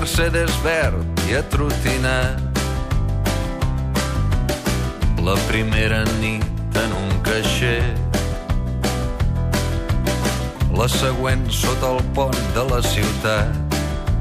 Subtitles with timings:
[0.00, 2.40] Mercedes verd i atrotinat.
[5.20, 7.82] La primera nit en un caixer
[10.72, 13.76] la següent sota el pont de la ciutat.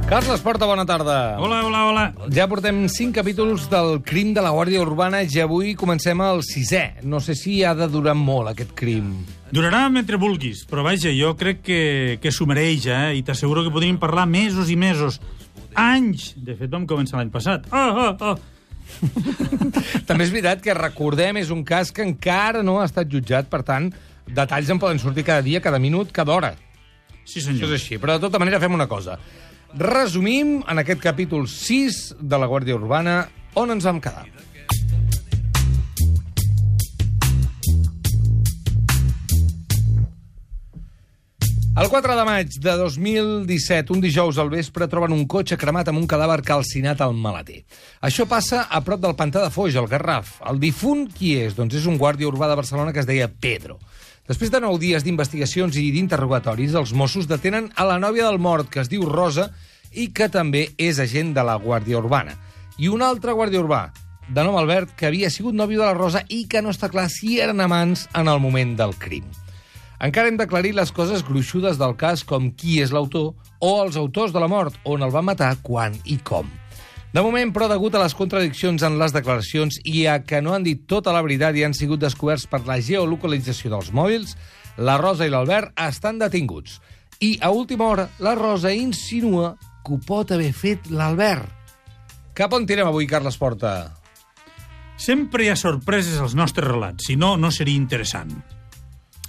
[0.10, 1.38] Carles Porta, bona tarda.
[1.40, 2.06] Hola, hola, hola.
[2.34, 7.06] Ja portem cinc capítols del crim de la Guàrdia Urbana i avui comencem el sisè.
[7.08, 9.14] No sé si ha de durar molt, aquest crim.
[9.54, 11.84] Durarà mentre vulguis, però vaja, jo crec que,
[12.20, 13.14] que s'ho mereix, eh?
[13.22, 15.22] I t'asseguro que podríem parlar mesos i mesos.
[15.80, 16.34] Anys!
[16.36, 17.68] De fet, vam començar l'any passat.
[17.72, 18.38] Oh, oh, oh.
[20.10, 23.62] També és veritat que, recordem, és un cas que encara no ha estat jutjat, per
[23.68, 23.92] tant,
[24.28, 26.54] detalls en poden sortir cada dia, cada minut, cada hora.
[27.24, 27.70] Sí, Això senyor.
[27.70, 28.00] és així.
[28.02, 29.20] Però, de tota manera, fem una cosa.
[29.78, 33.22] Resumim en aquest capítol 6 de la Guàrdia Urbana
[33.60, 34.26] on ens vam quedar.
[41.80, 46.02] El 4 de maig de 2017, un dijous al vespre, troben un cotxe cremat amb
[46.02, 47.62] un cadàver calcinat al maleter.
[48.04, 50.34] Això passa a prop del pantà de Foix, al Garraf.
[50.52, 51.56] El difunt, qui és?
[51.56, 53.80] Doncs és un guàrdia urbà de Barcelona que es deia Pedro.
[54.28, 58.68] Després de nou dies d'investigacions i d'interrogatoris, els Mossos detenen a la nòvia del mort,
[58.68, 59.48] que es diu Rosa,
[59.96, 62.36] i que també és agent de la Guàrdia Urbana.
[62.76, 63.86] I un altre guàrdia urbà,
[64.28, 67.08] de nom Albert, que havia sigut nòvio de la Rosa i que no està clar
[67.08, 69.32] si eren amants en el moment del crim.
[70.00, 74.32] Encara hem d'aclarir les coses gruixudes del cas com qui és l'autor o els autors
[74.32, 76.48] de la mort, on el van matar, quan i com.
[77.12, 80.64] De moment, però, degut a les contradiccions en les declaracions i a que no han
[80.64, 84.38] dit tota la veritat i han sigut descoberts per la geolocalització dels mòbils,
[84.78, 86.78] la Rosa i l'Albert estan detinguts.
[87.20, 91.50] I, a última hora, la Rosa insinua que ho pot haver fet l'Albert.
[92.38, 93.74] Cap on tirem avui, Carles Porta?
[94.96, 98.59] Sempre hi ha sorpreses als nostres relats, si no, no seria interessant.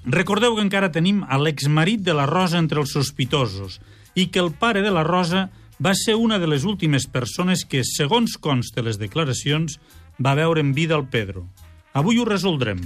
[0.05, 3.81] Recordeu que encara tenim a l'exmarit de la Rosa entre els sospitosos
[4.15, 5.51] i que el pare de la Rosa
[5.81, 9.79] va ser una de les últimes persones que, segons consta les declaracions,
[10.21, 11.47] va veure en vida el Pedro.
[11.93, 12.81] Avui ho resoldrem,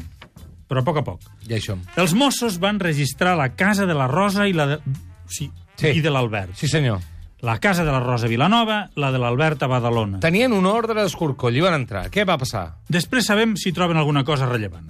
[0.69, 1.21] però a poc a poc.
[1.49, 1.79] I això.
[1.99, 4.79] Els Mossos van registrar la casa de la Rosa i la de...
[5.29, 5.89] Sí, Sí.
[5.99, 6.55] i de l'Albert.
[6.55, 7.01] Sí, senyor.
[7.43, 10.21] La casa de la Rosa Vilanova, la de l'Albert a Badalona.
[10.23, 12.07] Tenien un ordre d'escorcoll i van entrar.
[12.15, 12.77] Què va passar?
[12.89, 14.87] Després sabem si troben alguna cosa rellevant.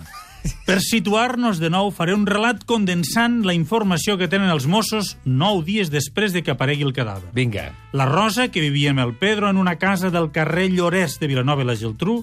[0.66, 5.62] Per situar-nos de nou, faré un relat condensant la informació que tenen els Mossos nou
[5.64, 7.30] dies després de que aparegui el cadàver.
[7.36, 7.70] Vinga.
[7.92, 11.64] La Rosa, que vivia amb el Pedro en una casa del carrer Llorès de Vilanova
[11.64, 12.22] i la Geltrú,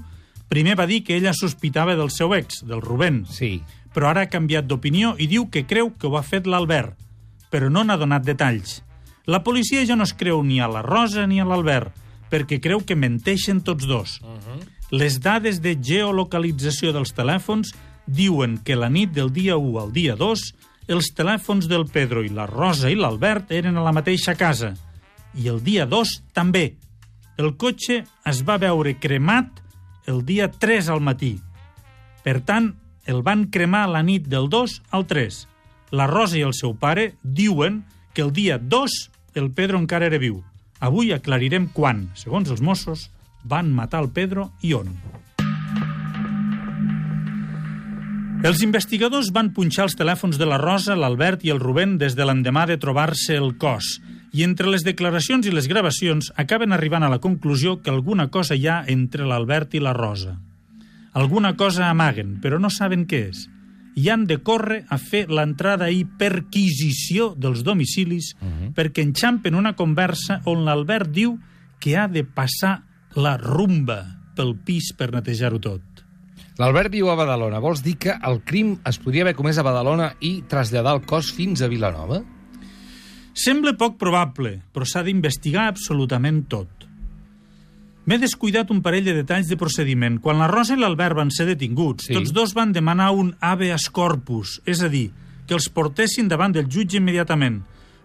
[0.49, 3.63] primer va dir que ella sospitava del seu ex, del Rubén, Sí.
[3.93, 6.93] però ara ha canviat d'opinió i diu que creu que ho ha fet l'Albert,
[7.51, 8.83] però no n'ha donat detalls.
[9.25, 11.93] La policia ja no es creu ni a la Rosa ni a l'Albert,
[12.31, 14.19] perquè creu que menteixen tots dos.
[14.91, 17.73] Les dades de geolocalització dels telèfons
[18.11, 20.43] diuen que la nit del dia 1 al dia 2
[20.91, 24.73] els telèfons del Pedro i la Rosa i l'Albert eren a la mateixa casa.
[25.37, 26.75] I el dia 2 també.
[27.39, 29.61] El cotxe es va veure cremat
[30.11, 31.37] el dia 3 al matí.
[32.25, 32.73] Per tant,
[33.05, 35.47] el van cremar la nit del 2 al 3.
[35.91, 37.83] La Rosa i el seu pare diuen
[38.13, 38.99] que el dia 2
[39.35, 40.41] el Pedro encara era viu.
[40.81, 43.09] Avui aclarirem quan, segons els Mossos,
[43.43, 44.91] van matar el Pedro i on.
[48.41, 52.25] Els investigadors van punxar els telèfons de la Rosa, l'Albert i el Rubén des de
[52.25, 53.99] l'endemà de trobar-se el cos.
[54.33, 58.57] I entre les declaracions i les gravacions acaben arribant a la conclusió que alguna cosa
[58.57, 60.39] hi ha entre l'Albert i la Rosa.
[61.13, 63.45] Alguna cosa amaguen, però no saben què és.
[63.93, 68.73] I han de córrer a fer l'entrada i perquisició dels domicilis uh -huh.
[68.73, 71.37] perquè enxampen una conversa on l'Albert diu
[71.79, 75.90] que ha de passar la rumba pel pis per netejar-ho tot.
[76.59, 77.61] L'Albert viu a Badalona.
[77.63, 81.31] Vols dir que el crim es podria haver comès a Badalona i traslladar el cos
[81.33, 82.21] fins a Vilanova?
[83.33, 86.87] Sembla poc probable, però s'ha d'investigar absolutament tot.
[88.05, 90.17] M'he descuidat un parell de detalls de procediment.
[90.19, 92.13] Quan la Rosa i l'Albert van ser detinguts, Sí.
[92.13, 95.11] tots dos van demanar un habeas corpus, és a dir,
[95.47, 97.61] que els portessin davant del jutge immediatament.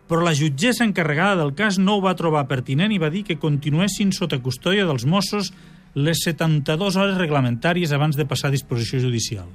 [0.06, 3.38] Però la jutgessa encarregada del cas no ho va trobar pertinent i va dir que
[3.38, 5.52] continuessin sota custòdia dels Mossos
[5.96, 9.48] les 72 hores reglamentàries abans de passar a disposició judicial.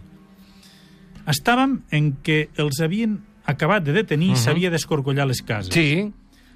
[1.30, 5.74] estàvem en què els havien acabat de detenir i s'havia d'escorcollar les cases.
[5.74, 6.12] Sí,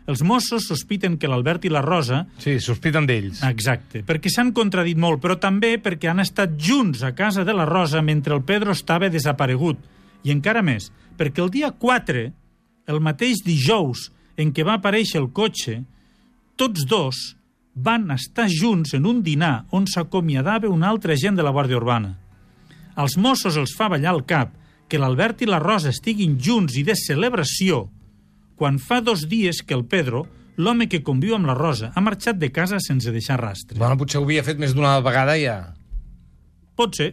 [0.05, 3.39] Els Mossos sospiten que l'Albert i la Rosa sí, sospiten d'ells.
[3.47, 7.65] Exacte, perquè s'han contradit molt, però també perquè han estat junts a casa de la
[7.65, 9.79] Rosa mentre el Pedro estava desaparegut.
[10.21, 12.25] I encara més, perquè el dia 4,
[12.85, 15.79] el mateix dijous en què va aparèixer el cotxe,
[16.55, 17.35] tots dos
[17.75, 22.15] van estar junts en un dinar on s'acomiadava un altre agent de la Guàrdia Urbana.
[22.95, 24.53] Als Mossos els fa ballar el cap
[24.87, 27.89] que l'Albert i la Rosa estiguin junts i de celebració
[28.55, 30.23] quan fa dos dies que el Pedro,
[30.55, 33.77] l'home que conviu amb la Rosa, ha marxat de casa sense deixar rastre.
[33.77, 35.57] Bueno, potser ho havia fet més d'una vegada ja.
[36.79, 37.09] Pot ser.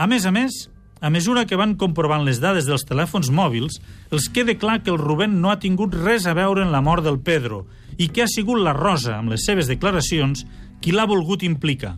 [0.00, 0.56] A més a més,
[1.04, 3.76] a mesura que van comprovant les dades dels telèfons mòbils,
[4.08, 7.04] els queda clar que el Rubén no ha tingut res a veure en la mort
[7.04, 7.66] del Pedro
[7.98, 10.44] i que ha sigut la Rosa, amb les seves declaracions,
[10.80, 11.96] qui l'ha volgut implicar.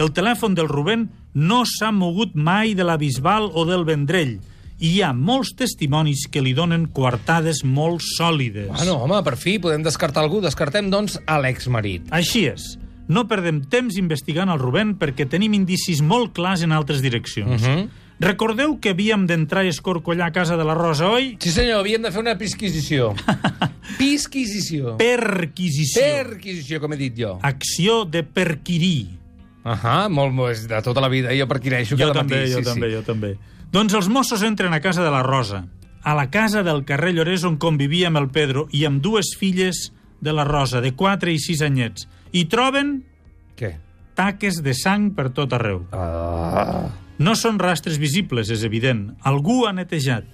[0.00, 4.38] El telèfon del Rubén no s'ha mogut mai de la Bisbal o del Vendrell
[4.80, 8.70] i hi ha molts testimonis que li donen coartades molt sòlides.
[8.72, 10.40] Bueno, home, per fi podem descartar algú.
[10.40, 12.08] Descartem, doncs, a l'exmarit.
[12.16, 12.78] Així és.
[13.10, 17.60] No perdem temps investigant el Rubén perquè tenim indicis molt clars en altres direccions.
[17.60, 17.90] Mhm.
[18.20, 21.36] Recordeu que havíem d'entrar i escorcollar a casa de la Rosa, oi?
[21.40, 23.14] Sí, senyor, havíem de fer una pisquisició.
[23.98, 24.96] Pisquisició.
[25.00, 26.02] Perquisició.
[26.02, 27.38] Perquisició, com he dit jo.
[27.42, 29.16] Acció de perquirir.
[29.64, 30.34] Ahà, molt,
[30.68, 31.34] de tota la vida.
[31.36, 32.52] Jo perquireixo Jo cada també, matí.
[32.52, 32.94] jo sí, també, sí.
[32.96, 33.34] jo també.
[33.70, 35.66] Doncs els Mossos entren a casa de la Rosa,
[36.02, 39.92] a la casa del carrer Llorés on convivia amb el Pedro i amb dues filles
[40.20, 43.04] de la Rosa, de 4 i 6 anyets, i troben
[43.56, 43.76] Què?
[44.16, 45.84] taques de sang per tot arreu.
[45.92, 46.88] Ah.
[47.20, 49.10] No són rastres visibles, és evident.
[49.28, 50.24] Algú ha netejat.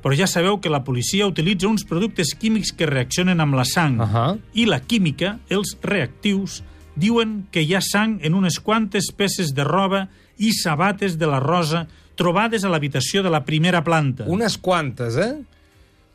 [0.00, 4.00] Però ja sabeu que la policia utilitza uns productes químics que reaccionen amb la sang.
[4.00, 4.26] Ahà.
[4.56, 6.62] I la química, els reactius,
[6.96, 10.06] diuen que hi ha sang en unes quantes peces de roba
[10.40, 11.86] i sabates de la Rosa
[12.16, 14.26] trobades a l'habitació de la primera planta.
[14.28, 15.34] Unes quantes, eh?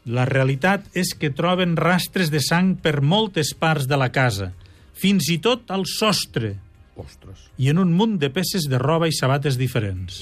[0.06, 4.52] La realitat és que troben rastres de sang per moltes parts de la casa,
[4.94, 6.56] fins i tot al sostre,
[6.96, 7.50] Ostres.
[7.58, 10.22] i en un munt de peces de roba i sabates diferents.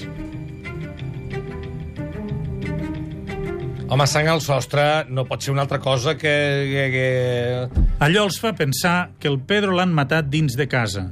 [3.94, 6.30] Home, sang al sostre no pot ser una altra cosa que...
[6.66, 7.82] que, que...
[8.02, 11.04] Allò els fa pensar que el Pedro l'han matat dins de casa.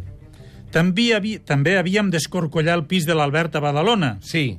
[0.74, 4.56] També, havi, també havíem d'escorcollar el pis de l'Albert a Badalona Sí.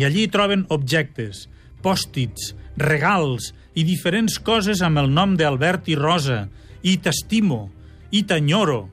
[0.00, 1.42] i allí troben objectes,
[1.84, 6.46] pòstits, regals i diferents coses amb el nom d'Albert i Rosa,
[6.80, 7.66] i t'estimo,
[8.08, 8.86] i t'enyoro,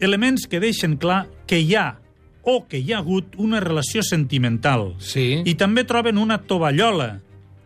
[0.00, 1.98] elements que deixen clar que hi ha
[2.40, 4.94] o que hi ha hagut una relació sentimental.
[4.96, 5.42] Sí.
[5.44, 7.18] I també troben una tovallola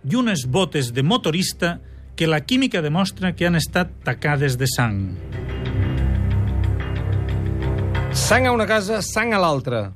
[0.09, 1.79] i unes botes de motorista
[2.17, 4.99] que la química demostra que han estat tacades de sang.
[8.13, 9.93] Sang a una casa, sang a l'altra.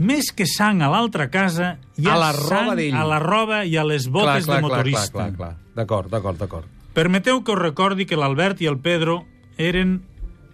[0.00, 3.64] Més que sang a l'altra casa, hi ha A la roba sang a la roba
[3.68, 5.12] i a les botes de motorista.
[5.12, 5.74] Clar, clar, clar.
[5.76, 6.70] D'acord, d'acord, d'acord.
[6.96, 9.20] Permeteu que us recordi que l'Albert i el Pedro
[9.60, 10.00] eren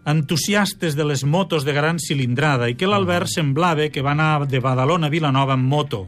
[0.06, 4.60] entusiastes de les motos de gran cilindrada i que l'Albert semblava que va anar de
[4.60, 6.04] Badalona a Vilanova amb moto.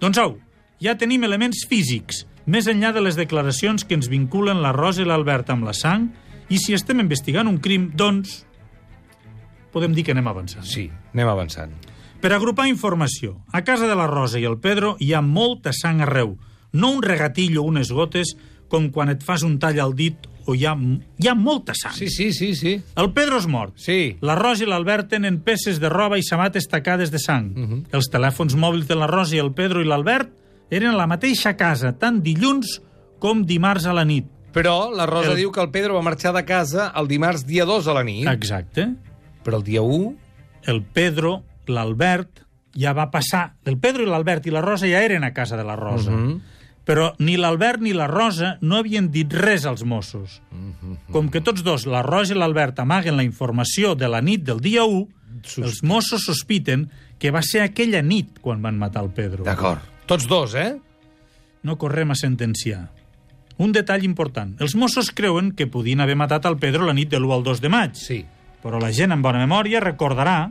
[0.00, 0.38] Doncs au,
[0.80, 5.08] ja tenim elements físics, més enllà de les declaracions que ens vinculen la Rosa i
[5.08, 6.08] l'Albert amb la sang,
[6.50, 8.40] i si estem investigant un crim, doncs,
[9.74, 10.66] podem dir que anem avançant.
[10.66, 11.74] Sí, anem avançant.
[12.20, 16.02] Per agrupar informació, a casa de la Rosa i el Pedro hi ha molta sang
[16.04, 16.34] arreu,
[16.72, 18.34] no un regatillo o unes gotes
[18.70, 21.94] com quan et fas un tall al dit o hi ha, hi ha molta sang.
[21.94, 22.74] Sí, sí, sí, sí.
[22.98, 23.76] El Pedro és mort.
[23.78, 24.16] Sí.
[24.24, 27.50] La Rosa i l'Albert tenen peces de roba i sabates tacades de sang.
[27.92, 30.32] Els telèfons mòbils de la Rosa i el Pedro i l'Albert
[30.70, 32.78] eren a la mateixa casa, tant dilluns
[33.20, 34.26] com dimarts a la nit.
[34.54, 37.64] Però la Rosa El- diu que el Pedro va marxar de casa el dimarts dia
[37.68, 38.26] 2 a la nit.
[38.30, 38.88] Exacte.
[39.44, 40.14] Però el dia 1...
[40.70, 42.42] El Pedro, l'Albert,
[42.76, 43.54] ja va passar...
[43.64, 46.12] El Pedro i l'Albert i la Rosa ja eren a casa de la Rosa.
[46.84, 50.40] Però ni l'Albert ni la Rosa no havien dit res als Mossos.
[51.14, 54.60] Com que tots dos, la Rosa i l'Albert, amaguen la informació de la nit del
[54.60, 55.06] dia 1,
[55.62, 56.88] els Mossos sospiten
[57.20, 59.44] que va ser aquella nit quan van matar el Pedro.
[59.46, 59.80] D'acord.
[60.10, 60.74] Tots dos, eh?
[61.62, 62.88] No correm a sentenciar.
[63.62, 64.56] Un detall important.
[64.58, 67.60] Els Mossos creuen que podien haver matat el Pedro la nit de l'1 al 2
[67.62, 67.94] de maig.
[67.94, 68.24] Sí.
[68.58, 70.50] Però la gent amb bona memòria recordarà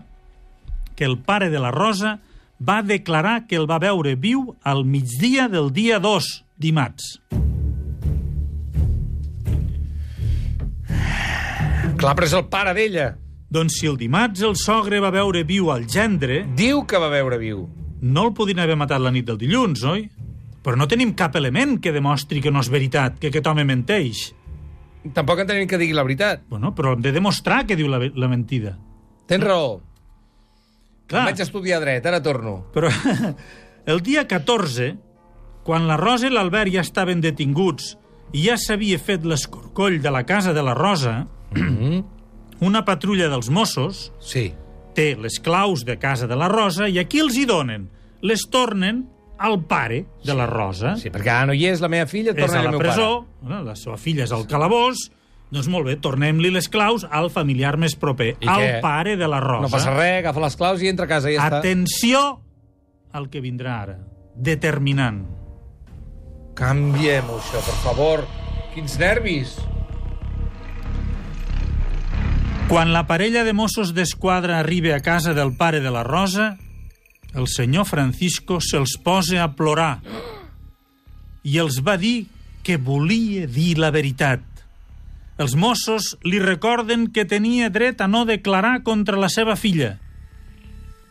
[0.96, 2.22] que el pare de la Rosa
[2.56, 7.18] va declarar que el va veure viu al migdia del dia 2, dimarts.
[12.00, 13.10] Clar, però és el pare d'ella.
[13.52, 17.42] Doncs si el dimarts el sogre va veure viu al gendre, Diu que va veure
[17.44, 17.68] viu.
[18.02, 20.06] No el podien haver matat la nit del dilluns, oi?
[20.64, 24.30] Però no tenim cap element que demostri que no és veritat, que aquest home menteix.
[25.16, 26.42] Tampoc entenem que digui la veritat.
[26.50, 28.76] Bueno, però hem de demostrar que diu la, la mentida.
[29.28, 29.78] Tens raó.
[31.10, 32.66] Clar, Vaig estudiar dret, ara torno.
[32.74, 32.90] però
[33.90, 34.92] El dia 14,
[35.66, 37.96] quan la Rosa i l'Albert ja estaven detinguts
[38.36, 41.24] i ja s'havia fet l'escorcoll de la casa de la Rosa,
[42.62, 44.52] una patrulla dels Mossos Sí.
[45.00, 47.88] Té les claus de casa de la Rosa i aquí els hi donen.
[48.22, 49.06] Les tornen
[49.40, 50.98] al pare de la Rosa.
[51.00, 52.82] Sí, perquè ara no hi és la meva filla, és torna a al la meu
[52.84, 53.40] presó, pare.
[53.48, 55.06] bueno, la seva filla és al calabós,
[55.50, 58.74] doncs molt bé, tornem-li les claus al familiar més proper, I al què?
[58.84, 59.64] pare de la Rosa.
[59.64, 61.62] No passa res, agafa les claus i entra a casa i ja està.
[61.64, 62.22] Atenció
[63.16, 63.96] al que vindrà ara.
[64.36, 65.24] Determinant.
[66.60, 68.26] Canviem-ho, això, per favor.
[68.76, 69.56] Quins nervis.
[72.70, 76.60] Quan la parella de Mossos d'Esquadra arriba a casa del pare de la Rosa,
[77.34, 80.04] el senyor Francisco se'ls posa a plorar
[81.42, 82.28] i els va dir
[82.62, 84.46] que volia dir la veritat.
[85.42, 89.96] Els Mossos li recorden que tenia dret a no declarar contra la seva filla.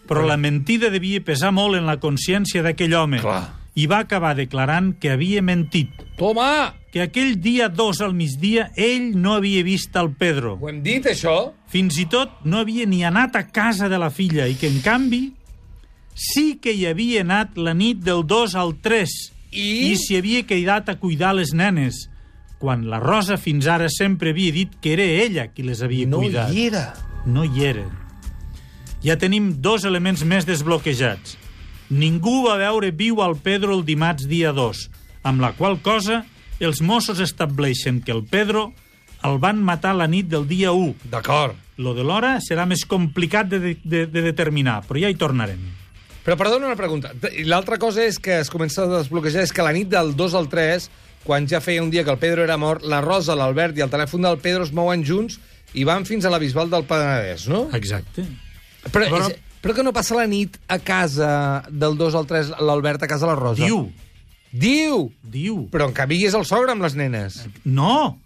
[0.06, 3.48] Però la mentida devia pesar molt en la consciència d'aquell home Clar.
[3.74, 5.90] i va acabar declarant que havia mentit,
[6.22, 6.77] Toma!
[6.92, 10.56] Que aquell dia 2 al migdia ell no havia vist el Pedro.
[10.60, 11.52] Ho hem dit, això?
[11.68, 14.80] Fins i tot no havia ni anat a casa de la filla i que, en
[14.80, 15.34] canvi,
[16.14, 19.12] sí que hi havia anat la nit del 2 al 3
[19.52, 19.66] I?
[19.92, 22.06] i s'hi havia quedat a cuidar les nenes,
[22.58, 26.18] quan la Rosa fins ara sempre havia dit que era ella qui les havia No
[26.24, 26.50] cuidat.
[26.52, 26.86] hi era.
[27.26, 27.84] No hi era.
[29.04, 31.36] Ja tenim dos elements més desbloquejats.
[31.90, 34.88] Ningú va veure viu al Pedro el dimarts dia 2,
[35.22, 36.24] amb la qual cosa
[36.66, 38.72] els Mossos estableixen que el Pedro
[39.26, 41.08] el van matar la nit del dia 1.
[41.10, 41.56] D'acord.
[41.78, 45.58] Lo de l'hora serà més complicat de, de, de determinar, però ja hi tornarem.
[46.26, 47.12] Però perdona una pregunta.
[47.46, 50.48] L'altra cosa és que es comença a desbloquejar és que la nit del 2 al
[50.52, 50.88] 3,
[51.24, 53.90] quan ja feia un dia que el Pedro era mort, la Rosa, l'Albert i el
[53.90, 55.38] telèfon del Pedro es mouen junts
[55.74, 57.68] i van fins a la Bisbal del Penedès, no?
[57.76, 58.26] Exacte.
[58.92, 59.30] Però, Però- però...
[59.62, 63.26] però que no passa la nit a casa del 2 al 3, l'Albert a casa
[63.26, 63.64] de la Rosa?
[63.64, 63.88] Diu,
[64.52, 65.10] Diu!
[65.22, 65.66] diu.
[65.72, 67.42] Però en canvi és el sogre amb les nenes.
[67.64, 68.18] No!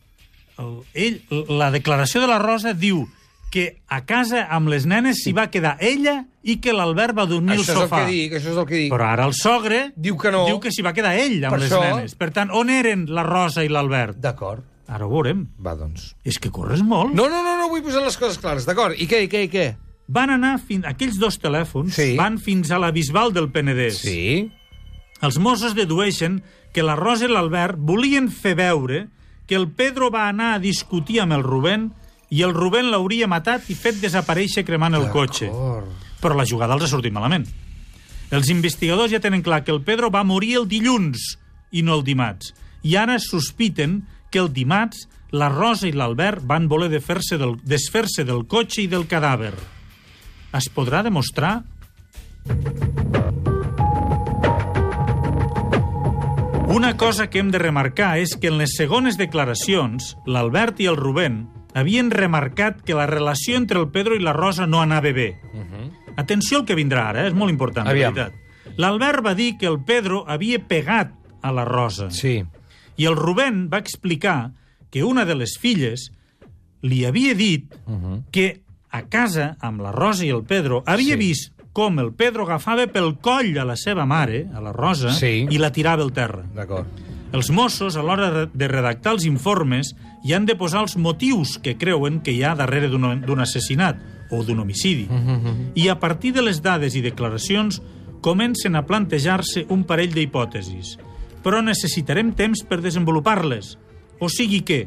[0.61, 3.07] El, ell, la declaració de la Rosa diu
[3.52, 7.59] que a casa amb les nenes s'hi va quedar ella i que l'Albert va dormir
[7.59, 7.99] això al és el sofà.
[8.07, 8.93] que dic, això és el que dic.
[8.93, 10.47] Però ara el sogre Diu que no.
[10.49, 12.14] diu que s'hi va quedar ell amb Per les això- nenes.
[12.17, 14.17] Per tant, on eren la Rosa i l'Albert?
[14.19, 14.64] D'acord.
[14.88, 15.47] Ara ho veurem.
[15.61, 16.14] Va, doncs.
[16.25, 17.12] És que corres molt.
[17.14, 18.95] No, no, no, no vull posar les coses clares, d'acord.
[18.99, 19.67] I què, i què, i què?
[20.12, 20.85] Van anar fins...
[20.88, 22.17] Aquells dos telèfons Sí.
[22.19, 24.00] van fins a la Bisbal del Penedès.
[24.02, 24.50] Sí.
[25.23, 26.41] Els Mossos dedueixen
[26.75, 29.07] que la Rosa i l'Albert volien fer veure
[29.47, 31.91] que el Pedro va anar a discutir amb el Rubén
[32.33, 35.50] i el Rubén l'hauria matat i fet desaparèixer cremant el cotxe.
[36.23, 37.47] Però la jugada els ha sortit malament.
[38.33, 41.37] Els investigadors ja tenen clar que el Pedro va morir el dilluns
[41.71, 42.55] i no el dimarts.
[42.83, 44.00] I ara sospiten
[44.33, 45.05] que el dimarts
[45.37, 49.52] la Rosa i l'Albert van voler desfer-se del, desfer-se del cotxe i del cadàver.
[50.57, 51.61] Es podrà demostrar
[56.73, 60.97] Una cosa que hem de remarcar és que en les segones declaracions, l'Albert i el
[60.97, 61.43] Rubén
[61.76, 65.35] havien remarcat que la relació entre el Pedro i la Rosa no anava bé.
[66.17, 67.29] Atenció al que vindrà ara, eh?
[67.33, 68.14] és molt important, de Aviam.
[68.14, 68.76] veritat.
[68.81, 71.12] L'Albert va dir que el Pedro havia pegat
[71.43, 72.11] a la Rosa.
[72.11, 72.43] Sí.
[72.97, 74.52] I el Rubén va explicar
[74.91, 76.11] que una de les filles
[76.83, 77.73] li havia dit
[78.31, 81.21] que a casa, amb la Rosa i el Pedro, havia Sí.
[81.21, 85.47] vist com el Pedro agafava pel coll a la seva mare, a la Rosa, Sí.
[85.50, 86.45] i la tirava al terra.
[86.55, 86.87] D'acord.
[87.33, 91.79] Els Mossos, a l'hora de redactar els informes, hi han de posar els motius que
[91.79, 93.97] creuen que hi ha darrere d'un assassinat
[94.31, 95.09] o d'un homicidi.
[95.75, 97.81] I a partir de les dades i declaracions
[98.21, 100.99] comencen a plantejar-se un parell d'hipòtesis.
[101.43, 103.79] Però necessitarem temps per desenvolupar-les.
[104.21, 104.87] O sigui que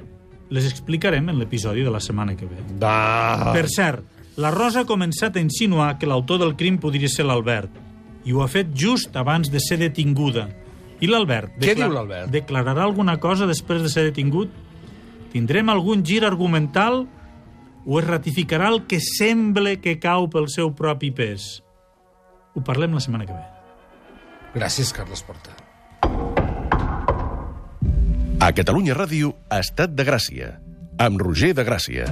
[0.50, 2.62] les explicarem en l'episodi de la setmana que ve.
[2.80, 3.52] Da...
[3.54, 7.72] Per cert, la Rosa ha començat a insinuar que l'autor del crim podria ser l'Albert.
[8.26, 10.50] I ho ha fet just abans de ser detinguda.
[11.00, 11.56] I l'Albert...
[11.62, 12.32] Què diu l'Albert?
[12.34, 14.52] Declararà alguna cosa després de ser detingut?
[15.32, 17.06] Tindrem algun gir argumental
[17.86, 21.62] o es ratificarà el que sembla que cau pel seu propi pes?
[22.56, 23.46] Ho parlem la setmana que ve.
[24.56, 25.56] Gràcies, Carles Porta.
[28.40, 30.56] A Catalunya Ràdio, Estat de Gràcia,
[31.00, 32.10] amb Roger de Gràcia.